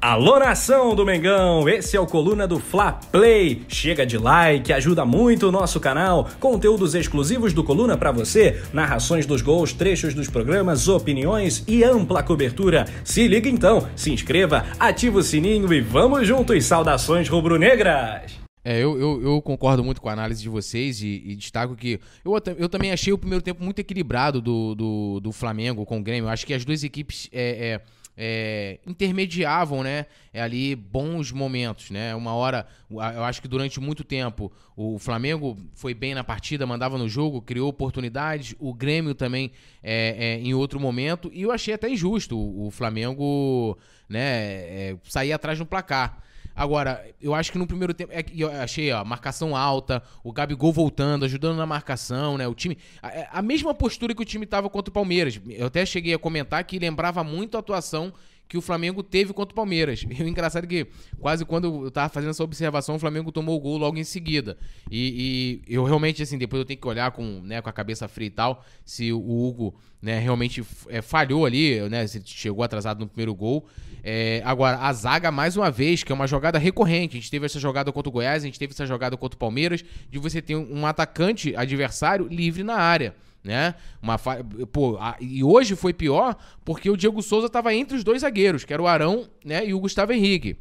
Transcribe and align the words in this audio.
Alô 0.00 0.38
nação 0.38 0.94
do 0.94 1.04
Mengão, 1.04 1.68
esse 1.68 1.96
é 1.96 2.00
o 2.00 2.06
Coluna 2.06 2.46
do 2.46 2.60
Fla 2.60 2.92
Play. 2.92 3.62
Chega 3.66 4.06
de 4.06 4.16
like, 4.16 4.72
ajuda 4.72 5.04
muito 5.04 5.48
o 5.48 5.52
nosso 5.52 5.80
canal. 5.80 6.28
Conteúdos 6.38 6.94
exclusivos 6.94 7.52
do 7.52 7.64
Coluna 7.64 7.96
para 7.96 8.12
você, 8.12 8.62
narrações 8.72 9.26
dos 9.26 9.42
gols, 9.42 9.72
trechos 9.72 10.14
dos 10.14 10.28
programas, 10.28 10.86
opiniões 10.86 11.64
e 11.66 11.82
ampla 11.82 12.22
cobertura. 12.22 12.84
Se 13.02 13.26
liga 13.26 13.48
então, 13.48 13.88
se 13.96 14.12
inscreva, 14.12 14.66
ativa 14.78 15.18
o 15.18 15.22
sininho 15.22 15.72
e 15.72 15.80
vamos 15.80 16.28
juntos. 16.28 16.64
Saudações 16.64 17.28
rubro-negras. 17.28 18.38
É, 18.64 18.78
eu, 18.78 19.00
eu, 19.00 19.22
eu, 19.22 19.42
concordo 19.42 19.82
muito 19.82 20.00
com 20.00 20.08
a 20.08 20.12
análise 20.12 20.42
de 20.42 20.48
vocês 20.48 21.00
e, 21.00 21.22
e 21.24 21.34
destaco 21.34 21.74
que 21.74 21.98
eu, 22.24 22.32
eu 22.58 22.68
também 22.68 22.92
achei 22.92 23.12
o 23.12 23.18
primeiro 23.18 23.42
tempo 23.42 23.64
muito 23.64 23.78
equilibrado 23.78 24.42
do, 24.42 24.74
do, 24.74 25.20
do 25.20 25.32
Flamengo 25.32 25.86
com 25.86 25.98
o 25.98 26.02
Grêmio. 26.02 26.28
Acho 26.28 26.46
que 26.46 26.52
as 26.52 26.64
duas 26.64 26.84
equipes 26.84 27.28
é, 27.32 27.80
é, 27.80 27.80
é, 28.20 28.80
intermediavam, 28.84 29.84
né, 29.84 30.06
é 30.32 30.42
ali 30.42 30.74
bons 30.74 31.30
momentos, 31.30 31.90
né? 31.90 32.16
Uma 32.16 32.34
hora, 32.34 32.66
eu 32.90 33.22
acho 33.22 33.40
que 33.40 33.46
durante 33.46 33.78
muito 33.78 34.02
tempo 34.02 34.52
o 34.76 34.98
Flamengo 34.98 35.56
foi 35.72 35.94
bem 35.94 36.16
na 36.16 36.24
partida, 36.24 36.66
mandava 36.66 36.98
no 36.98 37.08
jogo, 37.08 37.40
criou 37.40 37.68
oportunidades. 37.68 38.56
O 38.58 38.74
Grêmio 38.74 39.14
também 39.14 39.52
é, 39.80 40.16
é, 40.18 40.40
em 40.40 40.52
outro 40.52 40.80
momento 40.80 41.30
e 41.32 41.42
eu 41.42 41.52
achei 41.52 41.72
até 41.72 41.88
injusto 41.88 42.36
o, 42.36 42.66
o 42.66 42.70
Flamengo, 42.72 43.78
né, 44.08 44.20
é, 44.20 44.96
sair 45.04 45.32
atrás 45.32 45.56
no 45.60 45.64
placar. 45.64 46.20
Agora, 46.58 47.08
eu 47.22 47.36
acho 47.36 47.52
que 47.52 47.58
no 47.58 47.68
primeiro 47.68 47.94
tempo. 47.94 48.12
É, 48.12 48.24
eu 48.36 48.50
achei, 48.50 48.90
ó, 48.90 49.04
marcação 49.04 49.54
alta, 49.54 50.02
o 50.24 50.32
Gabigol 50.32 50.72
voltando, 50.72 51.24
ajudando 51.24 51.56
na 51.56 51.64
marcação, 51.64 52.36
né? 52.36 52.48
O 52.48 52.54
time. 52.54 52.76
A, 53.00 53.08
é, 53.10 53.28
a 53.30 53.40
mesma 53.40 53.72
postura 53.72 54.12
que 54.12 54.20
o 54.20 54.24
time 54.24 54.44
tava 54.44 54.68
contra 54.68 54.90
o 54.90 54.92
Palmeiras. 54.92 55.40
Eu 55.48 55.68
até 55.68 55.86
cheguei 55.86 56.12
a 56.12 56.18
comentar 56.18 56.64
que 56.64 56.76
lembrava 56.76 57.22
muito 57.22 57.56
a 57.56 57.60
atuação 57.60 58.12
que 58.48 58.56
o 58.56 58.62
Flamengo 58.62 59.02
teve 59.02 59.32
contra 59.32 59.52
o 59.52 59.54
Palmeiras. 59.54 60.04
E 60.08 60.22
o 60.22 60.26
engraçado 60.26 60.64
é 60.64 60.66
que, 60.66 60.86
quase 61.20 61.44
quando 61.44 61.84
eu 61.84 61.90
tava 61.90 62.08
fazendo 62.08 62.30
essa 62.30 62.42
observação, 62.42 62.96
o 62.96 62.98
Flamengo 62.98 63.30
tomou 63.30 63.56
o 63.56 63.60
gol 63.60 63.76
logo 63.76 63.98
em 63.98 64.04
seguida. 64.04 64.56
E, 64.90 65.62
e 65.68 65.74
eu 65.74 65.84
realmente, 65.84 66.22
assim, 66.22 66.38
depois 66.38 66.60
eu 66.60 66.64
tenho 66.64 66.80
que 66.80 66.88
olhar 66.88 67.10
com, 67.10 67.42
né, 67.42 67.60
com 67.60 67.68
a 67.68 67.72
cabeça 67.72 68.08
fria 68.08 68.28
e 68.28 68.30
tal, 68.30 68.64
se 68.84 69.12
o 69.12 69.18
Hugo 69.18 69.78
né, 70.00 70.18
realmente 70.18 70.64
é, 70.88 71.02
falhou 71.02 71.44
ali, 71.44 71.80
né, 71.88 72.06
se 72.06 72.22
chegou 72.24 72.64
atrasado 72.64 73.00
no 73.00 73.06
primeiro 73.06 73.34
gol. 73.34 73.66
É, 74.02 74.40
agora, 74.44 74.78
a 74.78 74.92
zaga, 74.92 75.30
mais 75.30 75.56
uma 75.56 75.70
vez, 75.70 76.02
que 76.02 76.10
é 76.10 76.14
uma 76.14 76.26
jogada 76.26 76.58
recorrente. 76.58 77.16
A 77.16 77.20
gente 77.20 77.30
teve 77.30 77.44
essa 77.44 77.60
jogada 77.60 77.92
contra 77.92 78.08
o 78.08 78.12
Goiás, 78.12 78.42
a 78.42 78.46
gente 78.46 78.58
teve 78.58 78.72
essa 78.72 78.86
jogada 78.86 79.16
contra 79.16 79.36
o 79.36 79.38
Palmeiras, 79.38 79.84
de 80.10 80.18
você 80.18 80.40
ter 80.40 80.56
um 80.56 80.86
atacante 80.86 81.54
adversário 81.54 82.26
livre 82.28 82.62
na 82.62 82.76
área 82.76 83.14
né? 83.42 83.74
Uma 84.02 84.18
fa... 84.18 84.44
Pô, 84.72 84.96
a... 84.98 85.16
e 85.20 85.42
hoje 85.42 85.76
foi 85.76 85.92
pior 85.92 86.36
porque 86.64 86.90
o 86.90 86.96
Diego 86.96 87.22
Souza 87.22 87.46
estava 87.46 87.74
entre 87.74 87.96
os 87.96 88.04
dois 88.04 88.22
zagueiros, 88.22 88.64
que 88.64 88.72
era 88.72 88.82
o 88.82 88.86
Arão, 88.86 89.28
né, 89.44 89.66
e 89.66 89.74
o 89.74 89.80
Gustavo 89.80 90.12
Henrique. 90.12 90.56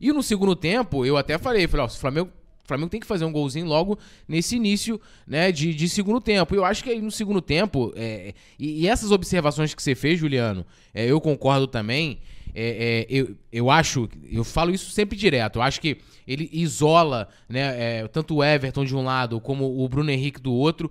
E 0.00 0.12
no 0.12 0.22
segundo 0.22 0.56
tempo, 0.56 1.06
eu 1.06 1.16
até 1.16 1.38
falei, 1.38 1.66
falei, 1.66 1.86
ó, 1.86 1.88
o 1.88 1.90
Flamengo 1.90 2.30
o 2.64 2.66
Flamengo 2.66 2.88
tem 2.88 3.00
que 3.00 3.06
fazer 3.06 3.26
um 3.26 3.32
golzinho 3.32 3.66
logo 3.66 3.98
nesse 4.26 4.56
início 4.56 4.98
né, 5.26 5.52
de, 5.52 5.74
de 5.74 5.86
segundo 5.86 6.18
tempo. 6.18 6.54
Eu 6.54 6.64
acho 6.64 6.82
que 6.82 6.88
aí 6.88 7.00
no 7.00 7.10
segundo 7.10 7.42
tempo, 7.42 7.92
é, 7.94 8.32
e, 8.58 8.82
e, 8.82 8.88
essas 8.88 9.10
observações 9.10 9.74
que 9.74 9.82
você 9.82 9.94
fez, 9.94 10.18
Juliano, 10.18 10.64
é, 10.94 11.04
eu 11.04 11.20
concordo 11.20 11.66
também. 11.66 12.20
É, 12.54 13.04
é 13.04 13.06
eu, 13.10 13.36
eu 13.52 13.70
acho, 13.70 14.08
eu 14.30 14.44
falo 14.44 14.70
isso 14.70 14.90
sempre 14.90 15.14
direto, 15.14 15.56
eu 15.56 15.62
acho 15.62 15.78
que 15.78 15.98
ele 16.26 16.48
isola 16.52 17.28
né, 17.48 18.00
é, 18.00 18.08
tanto 18.08 18.36
o 18.36 18.44
Everton 18.44 18.84
de 18.84 18.96
um 18.96 19.04
lado 19.04 19.40
como 19.40 19.84
o 19.84 19.86
Bruno 19.86 20.10
Henrique 20.10 20.40
do 20.40 20.52
outro. 20.52 20.90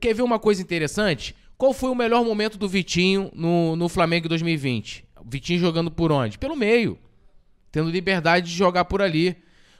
Quer 0.00 0.14
ver 0.14 0.22
uma 0.22 0.38
coisa 0.38 0.60
interessante? 0.60 1.34
Qual 1.56 1.72
foi 1.72 1.90
o 1.90 1.94
melhor 1.94 2.24
momento 2.24 2.58
do 2.58 2.68
Vitinho 2.68 3.30
no, 3.34 3.76
no 3.76 3.88
Flamengo 3.88 4.26
em 4.26 4.28
2020? 4.28 5.04
O 5.20 5.30
Vitinho 5.30 5.60
jogando 5.60 5.90
por 5.90 6.10
onde? 6.10 6.38
Pelo 6.38 6.56
meio. 6.56 6.98
Tendo 7.70 7.88
liberdade 7.88 8.50
de 8.50 8.56
jogar 8.56 8.84
por 8.84 9.00
ali. 9.00 9.36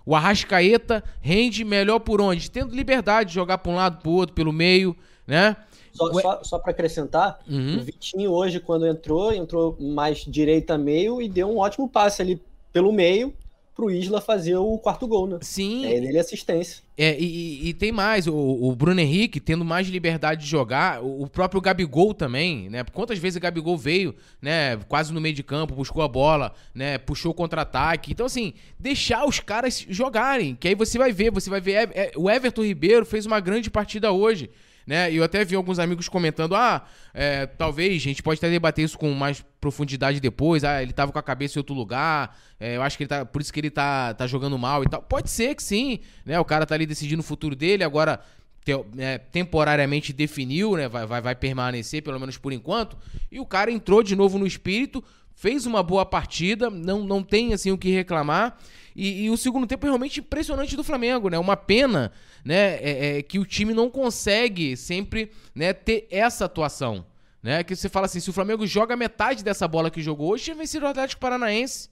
O 0.07 0.15
Arrascaeta 0.15 1.03
rende 1.21 1.65
melhor 1.65 1.99
por 1.99 2.21
onde? 2.21 2.51
Tendo 2.51 2.75
liberdade 2.75 3.31
de 3.31 3.35
jogar 3.35 3.59
para 3.59 3.73
um 3.73 3.77
lado, 3.77 4.01
para 4.01 4.09
o 4.09 4.15
outro, 4.15 4.35
pelo 4.35 4.53
meio, 4.53 4.97
né? 5.27 5.57
Só, 5.93 6.13
só, 6.13 6.43
só 6.43 6.59
para 6.59 6.71
acrescentar, 6.71 7.39
uhum. 7.47 7.79
o 7.79 7.81
Vitinho 7.83 8.31
hoje, 8.31 8.59
quando 8.59 8.87
entrou, 8.87 9.33
entrou 9.33 9.77
mais 9.79 10.25
direita 10.25 10.79
meio 10.79 11.21
e 11.21 11.29
deu 11.29 11.51
um 11.51 11.59
ótimo 11.59 11.89
passe 11.89 12.23
ali 12.23 12.41
pelo 12.73 12.91
meio 12.93 13.35
pro 13.75 13.91
Isla 13.91 14.21
fazer 14.21 14.57
o 14.57 14.79
quarto 14.79 15.07
gol, 15.07 15.27
né? 15.27 15.39
Sim. 15.41 15.87
É 15.87 15.97
ele 15.97 16.19
assistência. 16.19 16.83
É, 16.97 17.19
e, 17.19 17.69
e, 17.69 17.75
tem 17.75 17.91
mais, 17.91 18.27
o, 18.27 18.35
o, 18.35 18.77
Bruno 18.77 19.01
Henrique 19.01 19.41
tendo 19.41 19.65
mais 19.65 19.89
liberdade 19.89 20.45
de 20.45 20.51
jogar, 20.51 21.03
o, 21.03 21.23
o, 21.23 21.27
próprio 21.27 21.61
Gabigol 21.61 22.13
também, 22.13 22.69
né? 22.69 22.85
Quantas 22.93 23.19
vezes 23.19 23.39
o 23.39 23.41
Gabigol 23.41 23.79
veio, 23.79 24.15
né, 24.43 24.77
quase 24.89 25.13
no 25.13 25.21
meio 25.21 25.35
de 25.35 25.43
campo, 25.43 25.75
buscou 25.75 26.03
a 26.03 26.09
bola, 26.09 26.53
né, 26.75 26.99
puxou 26.99 27.33
o 27.33 27.35
contra-ataque. 27.35 28.13
Então, 28.13 28.27
assim, 28.27 28.53
deixar 28.79 29.25
os 29.25 29.41
caras 29.41 29.87
jogarem, 29.89 30.55
que 30.55 30.69
aí 30.69 30.75
você 30.75 30.99
vai 30.99 31.13
ver, 31.13 31.31
você 31.31 31.49
vai 31.49 31.61
ver, 31.61 31.73
é, 31.73 31.83
é, 31.95 32.13
o 32.15 32.31
Everton 32.31 32.63
Ribeiro 32.63 33.07
fez 33.07 33.25
uma 33.25 33.41
grande 33.41 33.71
partida 33.71 34.13
hoje 34.13 34.51
né? 34.87 35.13
E 35.13 35.17
eu 35.17 35.25
até 35.25 35.45
vi 35.45 35.55
alguns 35.55 35.79
amigos 35.79 36.09
comentando: 36.09 36.55
ah, 36.55 36.85
é, 37.15 37.47
talvez 37.47 37.95
a 37.97 38.05
gente 38.05 38.23
pode 38.23 38.39
até 38.39 38.51
debater 38.51 38.85
isso 38.85 38.99
com 38.99 39.13
mais 39.13 39.45
profundidade 39.61 40.21
depois. 40.21 40.65
Ah, 40.65 40.83
ele 40.83 40.93
tava 40.93 41.13
com 41.13 41.19
a 41.19 41.23
cabeça 41.23 41.59
em 41.59 41.61
outro 41.61 41.75
lugar. 41.75 42.39
É, 42.59 42.77
eu 42.77 42.83
acho 42.83 42.97
que 42.97 43.05
ele 43.05 43.09
tá. 43.09 43.25
Por 43.25 43.41
isso 43.41 43.53
que 43.53 43.61
ele 43.61 43.71
tá, 43.71 44.15
tá 44.15 44.27
jogando 44.27 44.59
mal 44.59 44.83
e 44.83 44.89
tal. 44.89 45.03
Pode 45.03 45.31
ser 45.31 45.55
que 45.55 45.63
sim, 45.63 46.01
né? 46.25 46.39
O 46.39 46.45
cara 46.45 46.67
tá 46.67 46.75
ali 46.75 46.87
decidindo 46.87 47.21
o 47.21 47.25
futuro 47.25 47.55
dele, 47.55 47.85
agora. 47.85 48.21
Te, 48.65 48.71
é, 48.97 49.19
temporariamente 49.19 50.13
definiu, 50.13 50.77
né? 50.77 50.89
Vai, 50.89 51.05
vai, 51.05 51.21
vai 51.21 51.35
permanecer, 51.35 52.01
pelo 52.01 52.21
menos 52.21 52.39
por 52.39 52.53
enquanto. 52.53 52.97
E 53.29 53.41
o 53.41 53.45
cara 53.45 53.73
entrou 53.73 54.05
de 54.05 54.15
novo 54.15 54.39
no 54.39 54.47
espírito, 54.47 55.03
fez 55.35 55.67
uma 55.67 55.83
boa 55.83 56.05
partida, 56.05 56.71
não, 56.71 57.05
não 57.05 57.23
tem 57.23 57.53
assim 57.53 57.71
o 57.71 57.79
que 57.79 57.91
reclamar. 57.91 58.59
E, 58.95 59.25
e, 59.25 59.31
o 59.31 59.37
segundo 59.37 59.67
tempo 59.67 59.87
é 59.87 59.89
realmente 59.89 60.21
impressionante 60.21 60.77
do 60.77 60.85
Flamengo, 60.85 61.29
né? 61.29 61.39
Uma 61.39 61.57
pena, 61.57 62.13
né? 62.45 62.75
É, 62.77 63.19
é, 63.19 63.23
que 63.23 63.39
o 63.39 63.45
time 63.45 63.73
não 63.73 63.91
consegue 63.91 64.77
sempre 64.77 65.31
né, 65.55 65.73
ter 65.73 66.07
essa 66.11 66.45
atuação. 66.45 67.05
Né? 67.43 67.65
Que 67.65 67.75
você 67.75 67.89
fala 67.89 68.07
assim, 68.07 68.21
se 68.21 68.31
o 68.31 68.33
Flamengo 68.33 68.67
joga 68.67 68.95
metade 68.95 69.43
dessa 69.43 69.67
bola 69.67 69.91
que 69.91 70.03
jogou 70.03 70.31
hoje, 70.33 70.45
tinha 70.45 70.57
vencido 70.57 70.85
o 70.85 70.89
Atlético 70.89 71.21
Paranaense. 71.21 71.89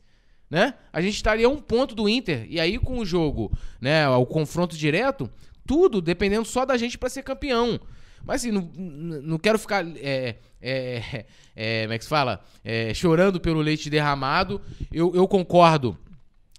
Né? 0.49 0.75
A 0.93 1.01
gente 1.01 1.15
estaria 1.15 1.47
a 1.47 1.51
um 1.51 1.59
ponto 1.59 1.95
do 1.95 2.09
Inter. 2.09 2.47
E 2.49 2.61
aí, 2.61 2.79
com 2.79 2.99
o 2.99 3.07
jogo, 3.07 3.51
né? 3.81 4.09
O 4.09 4.27
confronto 4.27 4.77
direto, 4.77 5.31
tudo 5.67 6.01
dependendo 6.01 6.45
só 6.45 6.65
da 6.65 6.77
gente 6.77 6.99
para 6.99 7.09
ser 7.09 7.23
campeão. 7.23 7.81
Mas 8.25 8.43
assim, 8.43 8.53
não, 8.53 8.71
não 8.73 9.39
quero 9.39 9.59
ficar. 9.59 9.85
É, 9.97 10.37
é, 10.61 11.25
é, 11.57 11.83
como 11.83 11.95
é 11.95 11.99
que 11.99 12.05
se 12.05 12.11
fala? 12.11 12.45
É, 12.65 12.93
chorando 12.95 13.41
pelo 13.41 13.61
leite 13.61 13.89
derramado. 13.91 14.61
Eu, 14.93 15.15
eu 15.15 15.27
concordo 15.27 15.97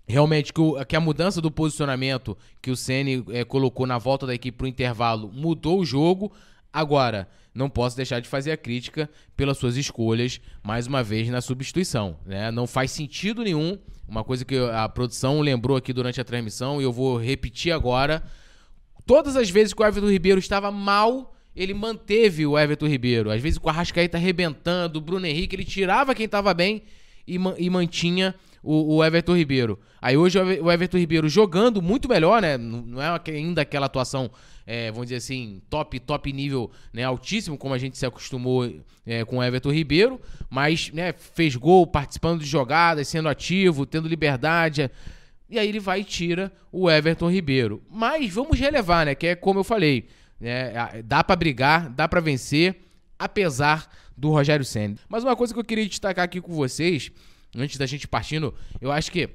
realmente 0.07 0.51
que, 0.51 0.59
o, 0.59 0.83
que, 0.85 0.95
a 0.95 0.99
mudança 0.99 1.41
do 1.41 1.51
posicionamento 1.51 2.37
que 2.61 2.71
o 2.71 2.75
Ceni 2.75 3.23
é, 3.29 3.43
colocou 3.43 3.87
na 3.87 3.97
volta 3.97 4.27
da 4.27 4.33
equipe 4.33 4.57
para 4.57 4.65
o 4.65 4.67
intervalo 4.67 5.31
mudou 5.33 5.79
o 5.79 5.85
jogo. 5.85 6.31
Agora, 6.73 7.27
não 7.53 7.69
posso 7.69 7.95
deixar 7.97 8.19
de 8.19 8.27
fazer 8.27 8.51
a 8.51 8.57
crítica 8.57 9.09
pelas 9.35 9.57
suas 9.57 9.75
escolhas, 9.75 10.39
mais 10.63 10.87
uma 10.87 11.03
vez, 11.03 11.29
na 11.29 11.41
substituição. 11.41 12.17
Né? 12.25 12.49
Não 12.51 12.65
faz 12.65 12.91
sentido 12.91 13.43
nenhum, 13.43 13.77
uma 14.07 14.23
coisa 14.23 14.45
que 14.45 14.57
a 14.57 14.87
produção 14.87 15.41
lembrou 15.41 15.75
aqui 15.75 15.91
durante 15.91 16.19
a 16.19 16.23
transmissão 16.23 16.81
e 16.81 16.83
eu 16.83 16.91
vou 16.91 17.17
repetir 17.17 17.73
agora. 17.73 18.23
Todas 19.05 19.35
as 19.35 19.49
vezes 19.49 19.73
que 19.73 19.81
o 19.81 19.85
Everton 19.85 20.09
Ribeiro 20.09 20.39
estava 20.39 20.71
mal, 20.71 21.33
ele 21.55 21.73
manteve 21.73 22.45
o 22.45 22.57
Everton 22.57 22.87
Ribeiro. 22.87 23.31
Às 23.31 23.41
vezes 23.41 23.59
o 23.61 23.69
Arrascaeta 23.69 24.17
arrebentando, 24.17 24.99
o 24.99 25.01
Bruno 25.01 25.25
Henrique, 25.25 25.55
ele 25.55 25.65
tirava 25.65 26.15
quem 26.15 26.25
estava 26.25 26.53
bem 26.53 26.83
e, 27.27 27.35
e 27.57 27.69
mantinha 27.69 28.35
o, 28.63 28.95
o, 28.95 29.03
Everton 29.03 29.35
Ribeiro. 29.35 29.79
Aí 30.01 30.15
hoje 30.15 30.39
o 30.39 30.71
Everton 30.71 30.97
Ribeiro 30.97 31.27
jogando 31.27 31.81
muito 31.81 32.07
melhor, 32.07 32.41
né? 32.41 32.57
Não 32.57 33.01
é 33.01 33.19
ainda 33.27 33.61
aquela 33.63 33.87
atuação, 33.87 34.29
é, 34.65 34.91
vamos 34.91 35.07
dizer 35.07 35.17
assim, 35.17 35.61
top, 35.69 35.99
top 35.99 36.31
nível, 36.31 36.71
né? 36.93 37.03
Altíssimo, 37.03 37.57
como 37.57 37.73
a 37.73 37.77
gente 37.77 37.97
se 37.97 38.05
acostumou 38.05 38.71
é, 39.05 39.25
com 39.25 39.37
o 39.37 39.43
Everton 39.43 39.71
Ribeiro, 39.71 40.21
mas 40.49 40.91
né, 40.91 41.13
fez 41.13 41.55
gol, 41.55 41.85
participando 41.87 42.41
de 42.41 42.47
jogadas, 42.47 43.07
sendo 43.07 43.29
ativo, 43.29 43.85
tendo 43.85 44.07
liberdade. 44.07 44.89
E 45.49 45.59
aí 45.59 45.67
ele 45.67 45.79
vai 45.79 45.99
e 45.99 46.05
tira 46.05 46.51
o 46.71 46.89
Everton 46.89 47.29
Ribeiro. 47.29 47.83
Mas 47.89 48.31
vamos 48.31 48.57
relevar, 48.57 49.05
né? 49.05 49.15
Que 49.15 49.27
é 49.27 49.35
como 49.35 49.59
eu 49.59 49.63
falei, 49.63 50.07
né? 50.41 51.01
Dá 51.05 51.23
para 51.23 51.35
brigar, 51.35 51.89
dá 51.89 52.07
para 52.07 52.19
vencer, 52.19 52.81
apesar 53.17 53.89
do 54.17 54.29
Rogério 54.29 54.65
Senna. 54.65 54.97
Mas 55.07 55.23
uma 55.23 55.35
coisa 55.35 55.53
que 55.53 55.59
eu 55.59 55.63
queria 55.63 55.87
destacar 55.87 56.25
aqui 56.25 56.41
com 56.41 56.53
vocês 56.53 57.11
antes 57.55 57.77
da 57.77 57.85
gente 57.85 58.07
partindo, 58.07 58.53
eu 58.79 58.91
acho 58.91 59.11
que 59.11 59.29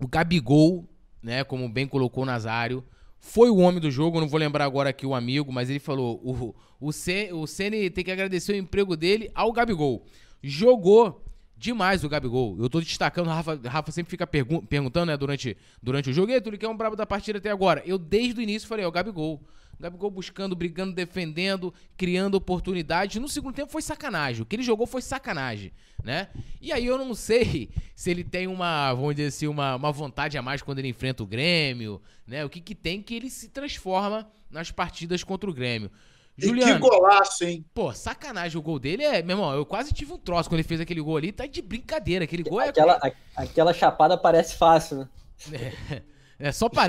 o 0.00 0.08
Gabigol, 0.08 0.88
né, 1.22 1.44
como 1.44 1.68
bem 1.68 1.86
colocou 1.86 2.22
o 2.22 2.26
Nazário, 2.26 2.82
foi 3.18 3.50
o 3.50 3.58
homem 3.58 3.80
do 3.80 3.90
jogo, 3.90 4.20
não 4.20 4.28
vou 4.28 4.40
lembrar 4.40 4.64
agora 4.64 4.90
aqui 4.90 5.04
o 5.04 5.14
amigo, 5.14 5.52
mas 5.52 5.68
ele 5.68 5.78
falou, 5.78 6.20
o, 6.24 6.54
o, 6.80 6.88
o 6.88 7.46
Ceni 7.46 7.90
tem 7.90 8.02
que 8.02 8.10
agradecer 8.10 8.52
o 8.52 8.56
emprego 8.56 8.96
dele 8.96 9.30
ao 9.34 9.52
Gabigol. 9.52 10.06
Jogou 10.42 11.22
demais 11.54 12.02
o 12.02 12.08
Gabigol. 12.08 12.56
Eu 12.58 12.70
tô 12.70 12.80
destacando, 12.80 13.26
o 13.26 13.30
Rafa, 13.30 13.60
Rafa 13.66 13.92
sempre 13.92 14.10
fica 14.10 14.26
pergun 14.26 14.62
perguntando, 14.62 15.06
né, 15.06 15.16
durante, 15.16 15.56
durante 15.82 16.08
o 16.08 16.12
jogo, 16.14 16.32
e 16.32 16.40
tu 16.40 16.56
que 16.56 16.64
é 16.64 16.68
um 16.68 16.76
brabo 16.76 16.96
da 16.96 17.04
partida 17.04 17.38
até 17.38 17.50
agora. 17.50 17.82
Eu 17.84 17.98
desde 17.98 18.40
o 18.40 18.42
início 18.42 18.66
falei, 18.66 18.86
é 18.86 18.88
o 18.88 18.92
Gabigol. 18.92 19.42
O 19.80 19.82
Gabigol 19.82 20.10
buscando, 20.10 20.54
brigando, 20.54 20.92
defendendo, 20.92 21.72
criando 21.96 22.34
oportunidades. 22.34 23.18
No 23.18 23.30
segundo 23.30 23.54
tempo 23.54 23.72
foi 23.72 23.80
sacanagem. 23.80 24.42
O 24.42 24.44
que 24.44 24.56
ele 24.56 24.62
jogou 24.62 24.86
foi 24.86 25.00
sacanagem, 25.00 25.72
né? 26.04 26.28
E 26.60 26.70
aí 26.70 26.84
eu 26.84 26.98
não 26.98 27.14
sei 27.14 27.70
se 27.96 28.10
ele 28.10 28.22
tem 28.22 28.46
uma, 28.46 28.92
vamos 28.92 29.14
dizer 29.16 29.28
assim, 29.28 29.46
uma, 29.46 29.76
uma 29.76 29.90
vontade 29.90 30.36
a 30.36 30.42
mais 30.42 30.60
quando 30.60 30.80
ele 30.80 30.88
enfrenta 30.88 31.22
o 31.22 31.26
Grêmio, 31.26 31.98
né? 32.26 32.44
O 32.44 32.50
que 32.50 32.60
que 32.60 32.74
tem 32.74 33.00
que 33.00 33.14
ele 33.14 33.30
se 33.30 33.48
transforma 33.48 34.30
nas 34.50 34.70
partidas 34.70 35.24
contra 35.24 35.48
o 35.48 35.54
Grêmio. 35.54 35.90
Juliano, 36.36 36.74
que 36.74 36.78
golaço, 36.78 37.44
hein? 37.44 37.64
Pô, 37.72 37.90
sacanagem 37.94 38.58
o 38.58 38.62
gol 38.62 38.78
dele 38.78 39.02
é. 39.02 39.22
Meu 39.22 39.38
irmão, 39.38 39.54
eu 39.54 39.64
quase 39.64 39.94
tive 39.94 40.12
um 40.12 40.18
troço 40.18 40.46
quando 40.46 40.58
ele 40.58 40.68
fez 40.68 40.82
aquele 40.82 41.00
gol 41.00 41.16
ali. 41.16 41.32
Tá 41.32 41.46
de 41.46 41.62
brincadeira. 41.62 42.26
Aquele 42.26 42.42
gol 42.42 42.60
aquela, 42.60 43.00
é. 43.02 43.12
Aquela 43.34 43.72
chapada 43.72 44.18
parece 44.18 44.56
fácil, 44.56 44.98
né? 44.98 45.08
É, 46.42 46.48
é 46.48 46.52
só 46.52 46.68
parece. 46.68 46.88